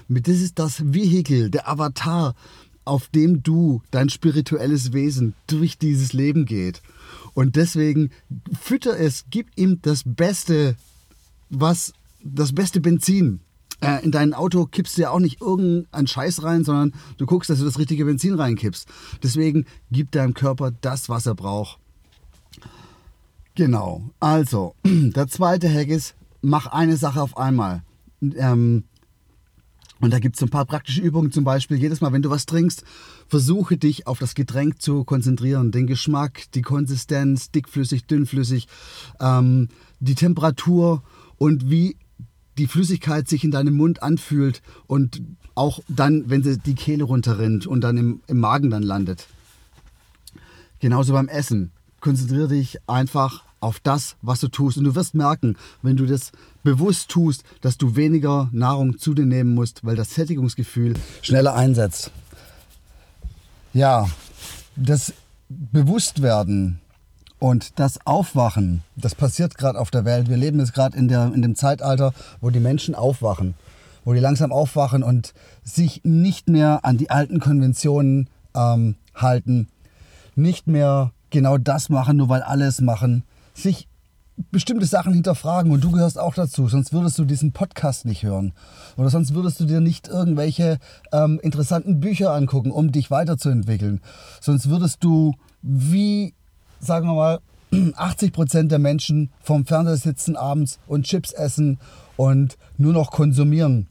Das 0.07 0.39
ist 0.39 0.59
das 0.59 0.93
Vehikel, 0.93 1.49
der 1.49 1.69
Avatar, 1.69 2.35
auf 2.85 3.07
dem 3.09 3.43
du, 3.43 3.81
dein 3.91 4.09
spirituelles 4.09 4.93
Wesen, 4.93 5.35
durch 5.47 5.77
dieses 5.77 6.13
Leben 6.13 6.45
geht. 6.45 6.81
Und 7.33 7.55
deswegen 7.55 8.11
fütter 8.59 8.97
es, 8.97 9.25
gib 9.29 9.47
ihm 9.55 9.79
das 9.81 10.03
Beste, 10.05 10.75
was, 11.49 11.93
das 12.23 12.53
beste 12.53 12.81
Benzin. 12.81 13.41
Äh, 13.81 14.03
in 14.03 14.11
dein 14.11 14.33
Auto 14.33 14.65
kippst 14.65 14.97
du 14.97 15.03
ja 15.03 15.09
auch 15.11 15.19
nicht 15.19 15.41
irgendeinen 15.41 16.07
Scheiß 16.07 16.43
rein, 16.43 16.63
sondern 16.63 16.93
du 17.17 17.25
guckst, 17.25 17.49
dass 17.49 17.59
du 17.59 17.65
das 17.65 17.79
richtige 17.79 18.05
Benzin 18.05 18.35
reinkippst. 18.35 18.87
Deswegen 19.23 19.65
gib 19.91 20.11
deinem 20.11 20.33
Körper 20.33 20.71
das, 20.81 21.09
was 21.09 21.25
er 21.25 21.35
braucht. 21.35 21.79
Genau. 23.55 24.09
Also, 24.19 24.75
der 24.85 25.27
zweite 25.27 25.69
Hack 25.69 25.89
ist, 25.89 26.15
mach 26.41 26.67
eine 26.67 26.97
Sache 26.97 27.21
auf 27.21 27.37
einmal. 27.37 27.83
Ähm, 28.21 28.83
und 29.99 30.11
da 30.11 30.19
gibt 30.19 30.35
es 30.35 30.41
ein 30.41 30.49
paar 30.49 30.65
praktische 30.65 31.01
Übungen, 31.01 31.31
zum 31.31 31.43
Beispiel 31.43 31.77
jedes 31.77 32.01
Mal, 32.01 32.11
wenn 32.11 32.23
du 32.23 32.31
was 32.31 32.47
trinkst, 32.47 32.83
versuche 33.27 33.77
dich 33.77 34.07
auf 34.07 34.17
das 34.17 34.33
Getränk 34.33 34.81
zu 34.81 35.03
konzentrieren. 35.03 35.71
Den 35.71 35.85
Geschmack, 35.85 36.45
die 36.55 36.63
Konsistenz, 36.63 37.51
dickflüssig, 37.51 38.05
dünnflüssig, 38.05 38.67
ähm, 39.19 39.69
die 39.99 40.15
Temperatur 40.15 41.03
und 41.37 41.69
wie 41.69 41.97
die 42.57 42.67
Flüssigkeit 42.67 43.27
sich 43.27 43.43
in 43.43 43.51
deinem 43.51 43.75
Mund 43.75 44.01
anfühlt 44.01 44.61
und 44.87 45.21
auch 45.53 45.79
dann, 45.87 46.29
wenn 46.29 46.43
sie 46.43 46.57
die 46.57 46.75
Kehle 46.75 47.03
runterrinnt 47.03 47.67
und 47.67 47.81
dann 47.81 47.97
im, 47.97 48.21
im 48.27 48.39
Magen 48.39 48.71
dann 48.71 48.83
landet. 48.83 49.27
Genauso 50.79 51.13
beim 51.13 51.27
Essen. 51.27 51.71
Konzentriere 52.01 52.49
dich 52.49 52.77
einfach 52.87 53.43
auf 53.61 53.79
das, 53.79 54.17
was 54.21 54.39
du 54.41 54.49
tust. 54.49 54.77
Und 54.77 54.83
du 54.83 54.95
wirst 54.95 55.13
merken, 55.15 55.55
wenn 55.81 55.95
du 55.95 56.05
das 56.05 56.31
bewusst 56.63 57.09
tust, 57.09 57.43
dass 57.61 57.77
du 57.77 57.95
weniger 57.95 58.49
Nahrung 58.51 58.97
zu 58.97 59.13
dir 59.13 59.25
nehmen 59.25 59.53
musst, 59.53 59.85
weil 59.85 59.95
das 59.95 60.13
Sättigungsgefühl 60.13 60.95
schneller 61.21 61.55
einsetzt. 61.55 62.11
Ja, 63.73 64.09
das 64.75 65.13
Bewusstwerden 65.47 66.81
und 67.39 67.79
das 67.79 68.05
Aufwachen, 68.05 68.83
das 68.95 69.15
passiert 69.15 69.57
gerade 69.57 69.79
auf 69.79 69.91
der 69.91 70.05
Welt. 70.05 70.29
Wir 70.29 70.37
leben 70.37 70.59
jetzt 70.59 70.73
gerade 70.73 70.97
in, 70.97 71.09
in 71.09 71.41
dem 71.41 71.55
Zeitalter, 71.55 72.13
wo 72.41 72.49
die 72.49 72.59
Menschen 72.59 72.95
aufwachen, 72.95 73.53
wo 74.03 74.13
die 74.13 74.19
langsam 74.19 74.51
aufwachen 74.51 75.03
und 75.03 75.33
sich 75.63 76.01
nicht 76.03 76.49
mehr 76.49 76.83
an 76.83 76.97
die 76.97 77.09
alten 77.09 77.39
Konventionen 77.39 78.27
ähm, 78.55 78.95
halten, 79.15 79.69
nicht 80.35 80.67
mehr 80.67 81.11
genau 81.31 81.57
das 81.57 81.89
machen, 81.89 82.17
nur 82.17 82.29
weil 82.29 82.43
alle 82.43 82.65
es 82.65 82.81
machen, 82.81 83.23
sich 83.53 83.87
bestimmte 84.51 84.85
Sachen 84.85 85.13
hinterfragen 85.13 85.71
und 85.71 85.83
du 85.83 85.91
gehörst 85.91 86.19
auch 86.19 86.33
dazu, 86.33 86.67
sonst 86.67 86.93
würdest 86.93 87.17
du 87.19 87.25
diesen 87.25 87.51
Podcast 87.51 88.05
nicht 88.05 88.23
hören 88.23 88.53
oder 88.97 89.09
sonst 89.09 89.33
würdest 89.33 89.59
du 89.59 89.65
dir 89.65 89.81
nicht 89.81 90.07
irgendwelche 90.07 90.79
ähm, 91.11 91.39
interessanten 91.43 91.99
Bücher 91.99 92.33
angucken, 92.33 92.71
um 92.71 92.91
dich 92.91 93.11
weiterzuentwickeln. 93.11 94.01
Sonst 94.39 94.69
würdest 94.69 95.03
du 95.03 95.35
wie, 95.61 96.33
sagen 96.79 97.07
wir 97.07 97.13
mal, 97.13 97.39
80 97.95 98.33
Prozent 98.33 98.71
der 98.71 98.79
Menschen 98.79 99.31
vorm 99.41 99.65
Fernseher 99.65 99.97
sitzen 99.97 100.35
abends 100.35 100.79
und 100.87 101.05
Chips 101.05 101.31
essen 101.31 101.79
und 102.17 102.57
nur 102.77 102.93
noch 102.93 103.11
konsumieren. 103.11 103.87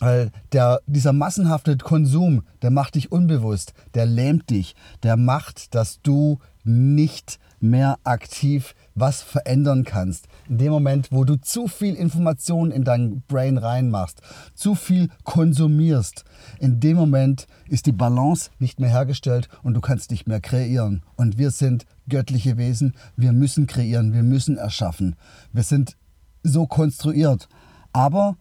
Weil 0.00 0.30
der, 0.52 0.80
dieser 0.86 1.12
massenhafte 1.12 1.76
Konsum, 1.76 2.42
der 2.62 2.70
macht 2.70 2.94
dich 2.94 3.12
unbewusst, 3.12 3.74
der 3.92 4.06
lähmt 4.06 4.48
dich, 4.48 4.74
der 5.02 5.18
macht, 5.18 5.74
dass 5.74 6.00
du 6.00 6.38
nicht 6.64 7.38
mehr 7.60 7.98
aktiv 8.04 8.74
was 8.94 9.22
verändern 9.22 9.84
kannst. 9.84 10.26
In 10.48 10.58
dem 10.58 10.72
Moment, 10.72 11.08
wo 11.10 11.24
du 11.24 11.40
zu 11.40 11.68
viel 11.68 11.94
Information 11.94 12.70
in 12.70 12.84
dein 12.84 13.22
Brain 13.28 13.58
reinmachst, 13.58 14.20
zu 14.54 14.74
viel 14.74 15.08
konsumierst, 15.24 16.24
in 16.58 16.80
dem 16.80 16.96
Moment 16.96 17.46
ist 17.68 17.86
die 17.86 17.92
Balance 17.92 18.50
nicht 18.58 18.80
mehr 18.80 18.90
hergestellt 18.90 19.48
und 19.62 19.74
du 19.74 19.80
kannst 19.80 20.10
nicht 20.10 20.26
mehr 20.26 20.40
kreieren. 20.40 21.02
Und 21.16 21.38
wir 21.38 21.50
sind 21.50 21.86
göttliche 22.08 22.56
Wesen, 22.56 22.94
wir 23.16 23.32
müssen 23.32 23.66
kreieren, 23.66 24.12
wir 24.12 24.22
müssen 24.22 24.56
erschaffen. 24.56 25.16
Wir 25.52 25.62
sind 25.62 25.96
so 26.42 26.66
konstruiert. 26.66 27.48
Aber 27.92 28.36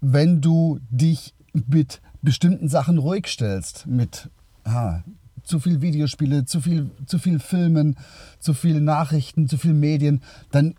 wenn 0.00 0.40
du 0.40 0.78
dich 0.90 1.34
mit 1.52 2.00
bestimmten 2.22 2.68
Sachen 2.68 2.98
ruhig 2.98 3.26
stellst, 3.26 3.86
mit 3.86 4.30
ah, 4.64 5.00
zu 5.48 5.60
viel 5.60 5.80
Videospiele, 5.80 6.44
zu 6.44 6.60
viel, 6.60 6.90
zu 7.06 7.18
viel 7.18 7.38
Filmen, 7.38 7.96
zu 8.38 8.54
viel 8.54 8.80
Nachrichten, 8.80 9.48
zu 9.48 9.58
viel 9.58 9.74
Medien, 9.74 10.22
dann 10.50 10.74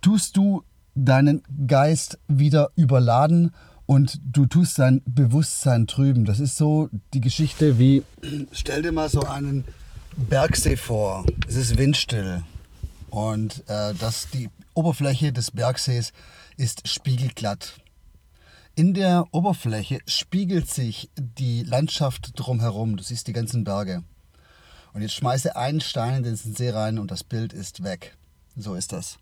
tust 0.00 0.36
du 0.36 0.62
deinen 0.94 1.42
Geist 1.66 2.18
wieder 2.28 2.70
überladen 2.76 3.52
und 3.86 4.20
du 4.24 4.46
tust 4.46 4.78
dein 4.78 5.02
Bewusstsein 5.04 5.86
trüben. 5.86 6.24
Das 6.24 6.40
ist 6.40 6.56
so 6.56 6.88
die 7.12 7.20
Geschichte 7.20 7.78
wie, 7.78 8.02
stell 8.52 8.82
dir 8.82 8.92
mal 8.92 9.08
so 9.08 9.22
einen 9.22 9.64
Bergsee 10.16 10.76
vor. 10.76 11.26
Es 11.48 11.56
ist 11.56 11.78
windstill 11.78 12.42
und 13.10 13.64
äh, 13.68 13.94
das, 13.98 14.28
die 14.32 14.48
Oberfläche 14.74 15.32
des 15.32 15.50
Bergsees 15.50 16.12
ist 16.56 16.88
spiegelglatt. 16.88 17.74
In 18.74 18.94
der 18.94 19.26
Oberfläche 19.32 19.98
spiegelt 20.06 20.70
sich 20.70 21.10
die 21.16 21.62
Landschaft 21.62 22.32
drumherum. 22.36 22.96
Du 22.96 23.02
siehst 23.02 23.26
die 23.26 23.34
ganzen 23.34 23.64
Berge. 23.64 24.02
Und 24.92 25.02
jetzt 25.02 25.14
schmeiße 25.14 25.56
einen 25.56 25.80
Stein 25.80 26.16
in 26.16 26.22
den 26.22 26.36
See 26.36 26.70
rein 26.70 26.98
und 26.98 27.10
das 27.10 27.24
Bild 27.24 27.52
ist 27.52 27.82
weg. 27.82 28.16
So 28.56 28.74
ist 28.74 28.92
das. 28.92 29.18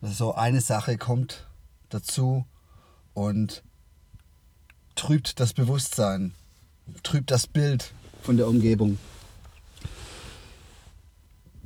das 0.00 0.12
ist 0.12 0.18
so 0.18 0.34
eine 0.34 0.60
Sache 0.60 0.98
kommt 0.98 1.46
dazu 1.88 2.44
und 3.12 3.62
trübt 4.96 5.38
das 5.38 5.52
Bewusstsein, 5.52 6.34
trübt 7.02 7.30
das 7.30 7.46
Bild 7.46 7.92
von 8.22 8.36
der 8.36 8.48
Umgebung. 8.48 8.98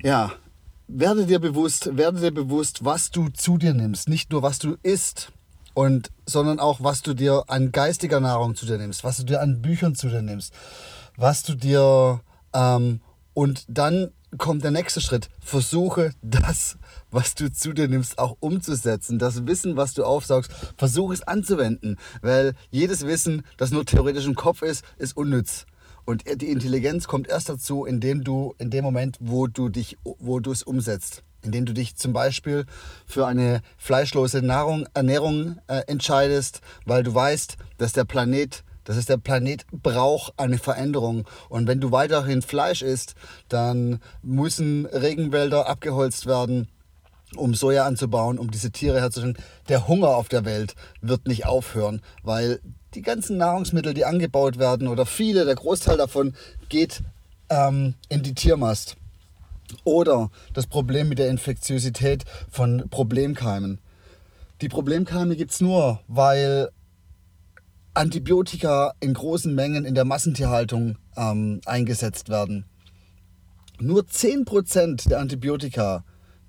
Ja, 0.02 0.32
werde 0.86 1.26
dir 1.26 1.38
bewusst, 1.38 1.96
werde 1.96 2.20
dir 2.20 2.32
bewusst, 2.32 2.84
was 2.84 3.10
du 3.10 3.28
zu 3.30 3.58
dir 3.58 3.74
nimmst, 3.74 4.08
nicht 4.08 4.30
nur 4.30 4.42
was 4.42 4.58
du 4.58 4.76
isst, 4.82 5.32
und, 5.78 6.10
sondern 6.26 6.58
auch 6.58 6.80
was 6.82 7.02
du 7.02 7.14
dir 7.14 7.44
an 7.46 7.70
geistiger 7.70 8.18
Nahrung 8.18 8.56
zu 8.56 8.66
dir 8.66 8.78
nimmst, 8.78 9.04
was 9.04 9.18
du 9.18 9.22
dir 9.22 9.40
an 9.40 9.62
Büchern 9.62 9.94
zu 9.94 10.08
dir 10.08 10.22
nimmst, 10.22 10.52
was 11.16 11.44
du 11.44 11.54
dir 11.54 12.20
ähm, 12.52 13.00
und 13.38 13.66
dann 13.68 14.10
kommt 14.36 14.64
der 14.64 14.72
nächste 14.72 15.00
Schritt. 15.00 15.28
Versuche 15.38 16.10
das, 16.22 16.76
was 17.12 17.36
du 17.36 17.52
zu 17.52 17.72
dir 17.72 17.86
nimmst, 17.86 18.18
auch 18.18 18.36
umzusetzen. 18.40 19.20
Das 19.20 19.46
Wissen, 19.46 19.76
was 19.76 19.94
du 19.94 20.02
aufsaugst, 20.02 20.50
versuche 20.76 21.14
es 21.14 21.22
anzuwenden. 21.22 21.98
Weil 22.20 22.54
jedes 22.72 23.06
Wissen, 23.06 23.44
das 23.56 23.70
nur 23.70 23.86
theoretisch 23.86 24.26
im 24.26 24.34
Kopf 24.34 24.62
ist, 24.62 24.84
ist 24.96 25.16
unnütz. 25.16 25.66
Und 26.04 26.24
die 26.42 26.50
Intelligenz 26.50 27.06
kommt 27.06 27.28
erst 27.28 27.48
dazu, 27.48 27.84
indem 27.84 28.24
du, 28.24 28.56
in 28.58 28.70
dem 28.70 28.82
Moment, 28.82 29.18
wo 29.20 29.46
du 29.46 29.68
dich, 29.68 29.98
wo 30.02 30.40
du 30.40 30.50
es 30.50 30.64
umsetzt. 30.64 31.22
Indem 31.44 31.64
du 31.64 31.72
dich 31.72 31.94
zum 31.94 32.12
Beispiel 32.12 32.66
für 33.06 33.24
eine 33.28 33.60
fleischlose 33.76 34.42
Nahrung, 34.42 34.88
Ernährung 34.94 35.60
äh, 35.68 35.82
entscheidest, 35.86 36.60
weil 36.86 37.04
du 37.04 37.14
weißt, 37.14 37.56
dass 37.76 37.92
der 37.92 38.04
Planet 38.04 38.64
das 38.88 38.96
ist 38.96 39.10
der 39.10 39.18
Planet 39.18 39.66
braucht 39.70 40.32
eine 40.38 40.56
Veränderung. 40.56 41.26
Und 41.50 41.66
wenn 41.66 41.78
du 41.78 41.92
weiterhin 41.92 42.40
Fleisch 42.40 42.80
isst, 42.80 43.16
dann 43.50 44.00
müssen 44.22 44.86
Regenwälder 44.86 45.68
abgeholzt 45.68 46.24
werden 46.24 46.68
um 47.36 47.54
Soja 47.54 47.84
anzubauen, 47.84 48.38
um 48.38 48.50
diese 48.50 48.70
Tiere 48.70 48.98
herzustellen. 48.98 49.36
Der 49.68 49.88
Hunger 49.88 50.16
auf 50.16 50.30
der 50.30 50.46
Welt 50.46 50.74
wird 51.02 51.28
nicht 51.28 51.44
aufhören, 51.44 52.00
weil 52.22 52.60
die 52.94 53.02
ganzen 53.02 53.36
Nahrungsmittel, 53.36 53.92
die 53.92 54.06
angebaut 54.06 54.58
werden, 54.58 54.88
oder 54.88 55.04
viele, 55.04 55.44
der 55.44 55.56
Großteil 55.56 55.98
davon, 55.98 56.34
geht 56.70 57.02
ähm, 57.50 57.92
in 58.08 58.22
die 58.22 58.32
Tiermast. 58.32 58.96
Oder 59.84 60.30
das 60.54 60.66
Problem 60.66 61.10
mit 61.10 61.18
der 61.18 61.28
Infektiosität 61.28 62.24
von 62.50 62.88
Problemkeimen. 62.88 63.80
Die 64.62 64.70
Problemkeime 64.70 65.36
gibt 65.36 65.50
es 65.50 65.60
nur, 65.60 66.00
weil 66.08 66.70
Antibiotika 67.98 68.94
in 69.00 69.12
großen 69.12 69.52
Mengen 69.52 69.84
in 69.84 69.96
der 69.96 70.04
Massentierhaltung 70.04 70.98
ähm, 71.16 71.60
eingesetzt 71.66 72.28
werden. 72.28 72.64
Nur 73.80 74.02
10% 74.02 75.08
der 75.08 75.18
Antibiotika, 75.18 76.04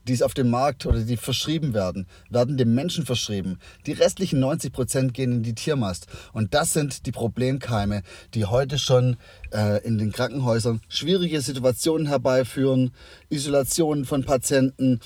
die 0.08 0.14
es 0.14 0.22
auf 0.22 0.36
dem 0.36 0.52
Markt 0.52 0.86
oder 0.86 1.00
die 1.00 1.18
verschrieben 1.18 1.74
werden, 1.74 2.06
werden 2.30 2.58
dem 2.58 2.76
Menschen 2.76 3.04
verschrieben. 3.04 3.58
Die 3.88 3.94
restlichen 3.94 4.44
90% 4.44 5.10
gehen 5.10 5.32
in 5.32 5.42
die 5.42 5.56
Tiermast. 5.56 6.06
Und 6.34 6.54
das 6.54 6.72
sind 6.74 7.08
die 7.08 7.12
Problemkeime, 7.12 8.04
die 8.36 8.46
heute 8.46 8.78
schon 8.78 9.18
äh, 9.52 9.84
in 9.84 9.98
den 9.98 10.12
Krankenhäusern 10.12 10.82
schwierige 10.88 11.42
Situationen 11.42 12.06
herbeiführen, 12.06 12.92
Isolationen 13.30 14.06
von 14.06 14.24
Patienten, 14.24 15.00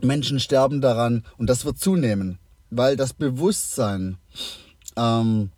Menschen 0.00 0.40
sterben 0.40 0.80
daran 0.80 1.22
und 1.38 1.48
das 1.48 1.64
wird 1.64 1.78
zunehmen, 1.78 2.40
weil 2.70 2.96
das 2.96 3.12
Bewusstsein 3.12 4.18
ähm, 4.96 5.50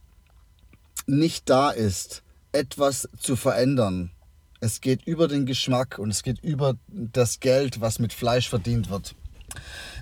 nicht 1.06 1.48
da 1.50 1.70
ist, 1.70 2.22
etwas 2.52 3.08
zu 3.18 3.36
verändern. 3.36 4.10
Es 4.60 4.80
geht 4.80 5.06
über 5.06 5.28
den 5.28 5.44
Geschmack 5.44 5.98
und 5.98 6.10
es 6.10 6.22
geht 6.22 6.42
über 6.42 6.76
das 6.88 7.40
Geld, 7.40 7.80
was 7.80 7.98
mit 7.98 8.12
Fleisch 8.12 8.48
verdient 8.48 8.88
wird. 8.88 9.14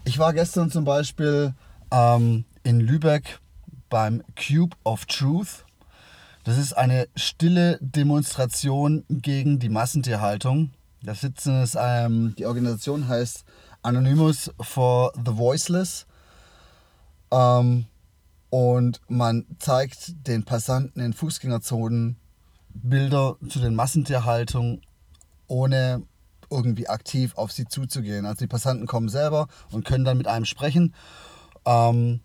Ich 0.05 0.19
war 0.19 0.33
gestern 0.33 0.71
zum 0.71 0.85
Beispiel 0.85 1.55
ähm, 1.91 2.45
in 2.63 2.81
Lübeck 2.81 3.41
beim 3.89 4.23
Cube 4.37 4.77
of 4.85 5.07
Truth. 5.07 5.65
Das 6.45 6.59
ist 6.59 6.73
eine 6.75 7.09
stille 7.17 7.79
Demonstration 7.81 9.05
gegen 9.09 9.59
die 9.59 9.69
Massentierhaltung. 9.69 10.71
Da 11.03 11.15
sitzen 11.15 11.63
es, 11.63 11.77
ähm, 11.79 12.35
die 12.39 12.47
Organisation 12.47 13.09
heißt 13.09 13.45
Anonymous 13.83 14.51
for 14.61 15.13
the 15.17 15.37
Voiceless. 15.37 16.07
Ähm, 17.33 17.87
und 18.53 19.01
man 19.09 19.47
zeigt 19.59 20.29
den 20.29 20.45
Passanten 20.45 21.01
in 21.01 21.15
Fußgängerzonen 21.15 22.17
Bilder 22.75 23.39
zu 23.49 23.61
den 23.61 23.75
Massentierhaltungen, 23.75 24.83
ohne 25.47 26.03
irgendwie 26.51 26.87
aktiv 26.87 27.33
auf 27.37 27.51
sie 27.51 27.65
zuzugehen. 27.65 28.27
Also 28.27 28.41
die 28.41 28.49
Passanten 28.49 28.87
kommen 28.87 29.09
selber 29.09 29.49
und 29.71 29.87
können 29.87 30.05
dann 30.05 30.19
mit 30.19 30.27
einem 30.27 30.45
sprechen, 30.45 30.93
ähm, 31.65 32.21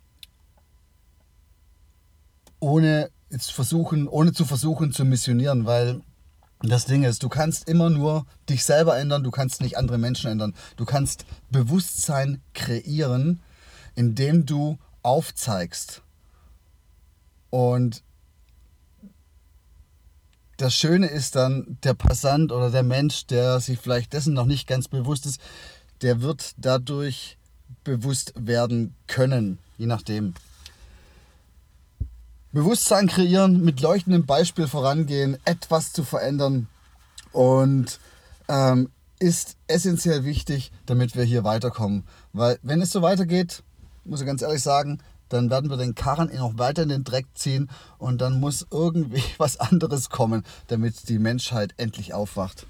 ohne 2.60 3.10
jetzt 3.30 3.54
versuchen, 3.54 4.10
ohne 4.10 4.34
zu 4.34 4.44
versuchen 4.44 4.92
zu 4.92 5.06
missionieren, 5.06 5.66
weil 5.66 6.02
das 6.60 6.84
Ding 6.84 7.06
ist, 7.06 7.24
du 7.24 7.30
kannst 7.30 7.70
immer 7.70 7.90
nur 7.90 8.26
dich 8.50 8.66
selber 8.66 8.98
ändern, 8.98 9.24
du 9.24 9.32
kannst 9.32 9.62
nicht 9.62 9.78
andere 9.78 9.98
Menschen 9.98 10.30
ändern. 10.30 10.56
Du 10.76 10.84
kannst 10.84 11.26
Bewusstsein 11.52 12.42
kreieren, 12.54 13.40
indem 13.96 14.46
du 14.46 14.78
aufzeigst, 15.04 16.02
und 17.50 18.04
das 20.58 20.74
Schöne 20.74 21.08
ist 21.08 21.36
dann, 21.36 21.78
der 21.84 21.94
Passant 21.94 22.52
oder 22.52 22.72
der 22.72 22.84
Mensch, 22.84 23.28
der 23.28 23.60
sich 23.60 23.80
vielleicht 23.80 24.14
dessen 24.14 24.34
noch 24.34 24.46
nicht 24.46 24.68
ganz 24.68 24.88
bewusst 24.88 25.26
ist, 25.26 25.40
der 26.02 26.22
wird 26.22 26.54
dadurch 26.58 27.38
bewusst 27.84 28.34
werden 28.36 28.96
können, 29.06 29.60
je 29.78 29.86
nachdem. 29.86 30.34
Bewusstsein 32.52 33.08
kreieren, 33.08 33.64
mit 33.64 33.82
leuchtendem 33.82 34.26
Beispiel 34.26 34.68
vorangehen, 34.68 35.38
etwas 35.46 35.94
zu 35.94 36.04
verändern 36.04 36.68
und 37.34 38.00
ähm, 38.48 38.90
ist 39.20 39.58
essentiell 39.68 40.24
wichtig, 40.24 40.72
damit 40.86 41.16
wir 41.16 41.24
hier 41.24 41.44
weiterkommen. 41.44 42.04
Weil 42.34 42.58
wenn 42.64 42.82
es 42.82 42.92
so 42.92 43.02
weitergeht, 43.02 43.64
muss 44.06 44.22
ich 44.22 44.26
ganz 44.26 44.42
ehrlich 44.42 44.64
sagen, 44.64 45.00
dann 45.30 45.50
werden 45.50 45.70
wir 45.70 45.78
den 45.78 45.96
Karren 45.96 46.30
noch 46.36 46.58
weiter 46.58 46.84
in 46.84 46.90
den 46.90 47.04
Dreck 47.04 47.26
ziehen 47.34 47.70
und 47.98 48.22
dann 48.22 48.40
muss 48.40 48.68
irgendwie 48.72 49.24
was 49.38 49.60
anderes 49.60 50.10
kommen, 50.10 50.44
damit 50.68 51.10
die 51.10 51.20
Menschheit 51.20 51.74
endlich 51.78 52.14
aufwacht. 52.14 52.66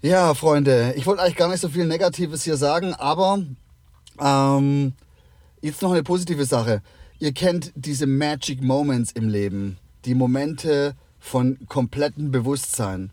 Ja, 0.00 0.34
Freunde, 0.34 0.94
ich 0.96 1.06
wollte 1.06 1.22
eigentlich 1.22 1.36
gar 1.36 1.48
nicht 1.48 1.60
so 1.60 1.68
viel 1.68 1.84
Negatives 1.84 2.44
hier 2.44 2.56
sagen, 2.56 2.94
aber 2.94 3.42
ähm, 4.20 4.92
jetzt 5.60 5.82
noch 5.82 5.90
eine 5.90 6.04
positive 6.04 6.44
Sache. 6.44 6.82
Ihr 7.18 7.32
kennt 7.32 7.72
diese 7.74 8.06
Magic 8.06 8.62
Moments 8.62 9.10
im 9.10 9.28
Leben, 9.28 9.76
die 10.04 10.14
Momente 10.14 10.94
von 11.18 11.58
komplettem 11.66 12.30
Bewusstsein. 12.30 13.10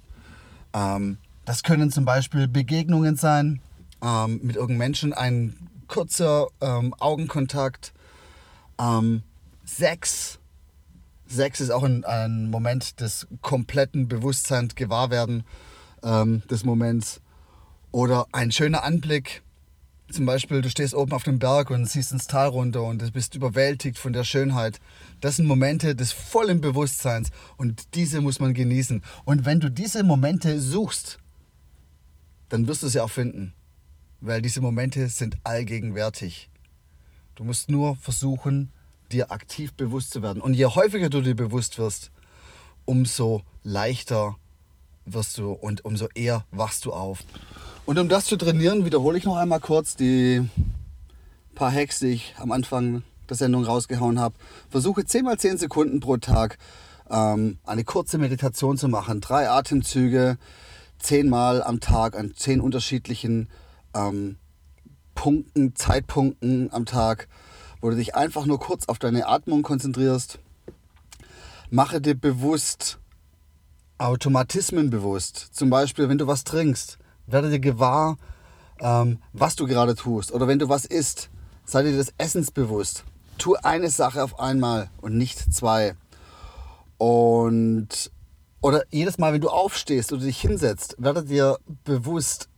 Ähm, 0.73 1.17
das 1.45 1.63
können 1.63 1.91
zum 1.91 2.05
Beispiel 2.05 2.47
Begegnungen 2.47 3.15
sein 3.15 3.61
ähm, 4.03 4.39
mit 4.43 4.55
irgendeinem 4.55 4.77
Menschen, 4.77 5.13
ein 5.13 5.55
kurzer 5.87 6.47
ähm, 6.61 6.93
Augenkontakt, 6.95 7.93
ähm, 8.79 9.23
Sex. 9.65 10.39
Sex 11.27 11.59
ist 11.59 11.71
auch 11.71 11.83
ein, 11.83 12.05
ein 12.05 12.49
Moment 12.49 12.99
des 13.01 13.27
kompletten 13.41 14.07
Bewusstseins, 14.07 14.75
Gewahrwerden 14.75 15.43
ähm, 16.03 16.43
des 16.49 16.63
Moments. 16.63 17.21
Oder 17.91 18.27
ein 18.31 18.51
schöner 18.51 18.83
Anblick. 18.83 19.41
Zum 20.11 20.25
Beispiel, 20.27 20.61
du 20.61 20.69
stehst 20.69 20.93
oben 20.93 21.13
auf 21.13 21.23
dem 21.23 21.39
Berg 21.39 21.71
und 21.71 21.87
siehst 21.87 22.11
ins 22.11 22.27
Tal 22.27 22.49
runter 22.49 22.83
und 22.83 23.01
du 23.01 23.11
bist 23.11 23.33
überwältigt 23.33 23.97
von 23.97 24.13
der 24.13 24.23
Schönheit. 24.23 24.79
Das 25.19 25.37
sind 25.37 25.47
Momente 25.47 25.95
des 25.95 26.11
vollen 26.11 26.61
Bewusstseins 26.61 27.29
und 27.57 27.95
diese 27.95 28.21
muss 28.21 28.39
man 28.39 28.53
genießen. 28.53 29.01
Und 29.23 29.45
wenn 29.45 29.59
du 29.59 29.71
diese 29.71 30.03
Momente 30.03 30.61
suchst, 30.61 31.17
dann 32.49 32.67
wirst 32.67 32.83
du 32.83 32.87
sie 32.87 32.99
auch 32.99 33.09
finden 33.09 33.53
weil 34.25 34.41
diese 34.41 34.61
Momente 34.61 35.07
sind 35.07 35.37
allgegenwärtig. 35.43 36.49
Du 37.35 37.43
musst 37.43 37.69
nur 37.69 37.95
versuchen, 37.97 38.71
dir 39.11 39.31
aktiv 39.31 39.73
bewusst 39.73 40.11
zu 40.11 40.21
werden. 40.21 40.41
Und 40.41 40.55
je 40.55 40.65
häufiger 40.65 41.09
du 41.09 41.21
dir 41.21 41.35
bewusst 41.35 41.77
wirst, 41.77 42.11
umso 42.85 43.43
leichter 43.63 44.35
wirst 45.05 45.37
du 45.37 45.51
und 45.51 45.85
umso 45.85 46.07
eher 46.15 46.45
wachst 46.51 46.85
du 46.85 46.93
auf. 46.93 47.19
Und 47.85 47.99
um 47.99 48.09
das 48.09 48.25
zu 48.25 48.35
trainieren, 48.35 48.85
wiederhole 48.85 49.17
ich 49.17 49.25
noch 49.25 49.37
einmal 49.37 49.59
kurz 49.59 49.95
die 49.95 50.47
paar 51.53 51.71
Hacks, 51.71 51.99
die 51.99 52.07
ich 52.07 52.35
am 52.37 52.51
Anfang 52.51 53.03
der 53.29 53.37
Sendung 53.37 53.63
rausgehauen 53.63 54.19
habe. 54.19 54.35
Versuche 54.69 55.05
10 55.05 55.23
mal 55.23 55.37
10 55.37 55.57
Sekunden 55.57 55.99
pro 55.99 56.17
Tag 56.17 56.57
ähm, 57.09 57.59
eine 57.63 57.83
kurze 57.83 58.17
Meditation 58.17 58.77
zu 58.77 58.87
machen. 58.87 59.21
Drei 59.21 59.49
Atemzüge, 59.49 60.37
10 60.99 61.29
Mal 61.29 61.61
am 61.61 61.79
Tag 61.79 62.17
an 62.17 62.33
10 62.35 62.59
unterschiedlichen 62.59 63.49
ähm, 63.95 64.37
Punkten, 65.15 65.75
Zeitpunkten 65.75 66.71
am 66.71 66.85
Tag, 66.85 67.27
wo 67.81 67.89
du 67.89 67.95
dich 67.95 68.15
einfach 68.15 68.45
nur 68.45 68.59
kurz 68.59 68.87
auf 68.87 68.99
deine 68.99 69.27
Atmung 69.27 69.63
konzentrierst. 69.63 70.39
Mache 71.71 72.01
dir 72.01 72.15
bewusst 72.15 72.99
Automatismen 73.97 74.89
bewusst. 74.89 75.37
Zum 75.53 75.69
Beispiel, 75.69 76.09
wenn 76.09 76.17
du 76.17 76.27
was 76.27 76.43
trinkst, 76.43 76.97
werde 77.27 77.49
dir 77.49 77.59
gewahr, 77.59 78.17
ähm, 78.81 79.19
was 79.31 79.55
du 79.55 79.67
gerade 79.67 79.95
tust. 79.95 80.33
Oder 80.33 80.47
wenn 80.47 80.59
du 80.59 80.67
was 80.67 80.85
isst, 80.85 81.29
sei 81.63 81.83
dir 81.83 81.95
des 81.95 82.13
Essens 82.17 82.51
bewusst. 82.51 83.05
Tu 83.37 83.55
eine 83.55 83.89
Sache 83.89 84.21
auf 84.21 84.39
einmal 84.39 84.89
und 84.99 85.17
nicht 85.17 85.53
zwei. 85.53 85.95
Und 86.97 88.11
oder 88.61 88.83
jedes 88.89 89.17
Mal, 89.17 89.31
wenn 89.31 89.41
du 89.41 89.49
aufstehst 89.49 90.11
oder 90.11 90.23
dich 90.23 90.41
hinsetzt, 90.41 90.95
werde 90.97 91.23
dir 91.23 91.57
bewusst, 91.85 92.49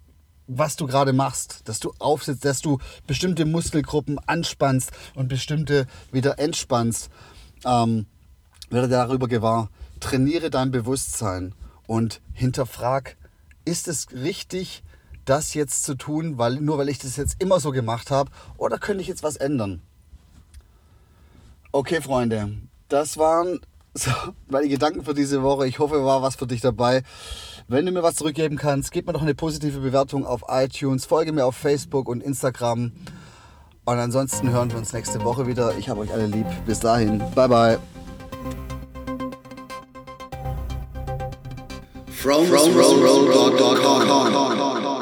was 0.48 0.76
du 0.76 0.88
gerade 0.88 1.14
machst, 1.14 1.62
dass 1.66 1.80
du 1.80 1.94
aufsitzt, 2.00 2.46
dass 2.46 2.62
du 2.62 2.80
bestimmte 3.06 3.46
Muskelgruppen 3.46 4.20
anspannst 4.26 4.92
und 5.16 5.28
bestimmte 5.28 5.88
wieder 6.12 6.40
entspannst. 6.40 7.10
Ähm, 7.66 8.06
werde 8.70 8.88
darüber 8.88 9.28
gewahr. 9.28 9.70
Trainiere 10.00 10.50
dein 10.50 10.72
Bewusstsein 10.72 11.54
und 11.86 12.22
hinterfrag, 12.34 13.18
ist 13.66 13.88
es 13.88 14.08
richtig, 14.14 14.84
das 15.26 15.54
jetzt 15.54 15.84
zu 15.84 15.96
tun, 15.96 16.38
weil, 16.38 16.56
nur 16.56 16.78
weil 16.78 16.90
ich 16.90 17.00
das 17.00 17.18
jetzt 17.18 17.42
immer 17.42 17.60
so 17.60 17.72
gemacht 17.72 18.12
habe, 18.12 18.32
oder 18.58 18.78
könnte 18.78 19.02
ich 19.02 19.08
jetzt 19.08 19.24
was 19.24 19.36
ändern? 19.36 19.82
Okay, 21.72 22.02
Freunde, 22.02 22.54
das 22.88 23.18
waren 23.18 23.60
so, 23.98 24.12
meine 24.50 24.68
Gedanken 24.68 25.04
für 25.04 25.14
diese 25.14 25.42
Woche. 25.44 25.68
Ich 25.68 25.80
hoffe, 25.80 26.04
war 26.04 26.22
was 26.22 26.36
für 26.36 26.48
dich 26.48 26.62
dabei. 26.62 27.04
Wenn 27.68 27.86
du 27.86 27.92
mir 27.92 28.04
was 28.04 28.16
zurückgeben 28.16 28.58
kannst, 28.58 28.92
gib 28.92 29.08
mir 29.08 29.14
doch 29.14 29.22
eine 29.22 29.36
positive 29.36 29.80
Bewertung 29.80 30.26
auf 30.26 30.44
iTunes, 30.48 31.06
folge 31.06 31.32
mir 31.34 31.46
auf 31.46 31.56
Facebook 31.56 32.08
und 32.08 32.24
Instagram. 32.24 32.92
Und 33.86 33.98
ansonsten 33.98 34.52
hören 34.52 34.70
wir 34.70 34.78
uns 34.78 34.94
nächste 34.94 35.24
Woche 35.24 35.48
wieder. 35.48 35.78
Ich 35.78 35.90
habe 35.90 36.02
euch 36.02 36.12
alle 36.12 36.28
lieb. 36.28 36.46
Bis 36.66 36.80
dahin. 36.80 37.20
Bye 37.36 37.48
bye. 37.48 37.80
From, 42.12 42.46
from, 42.46 42.72
from, 42.74 43.02
from, 43.02 43.32
from, 43.32 43.58
from, 43.58 43.78
from, 43.78 44.08
from, 44.08 44.58
from, 44.58 44.82
from. 44.84 44.97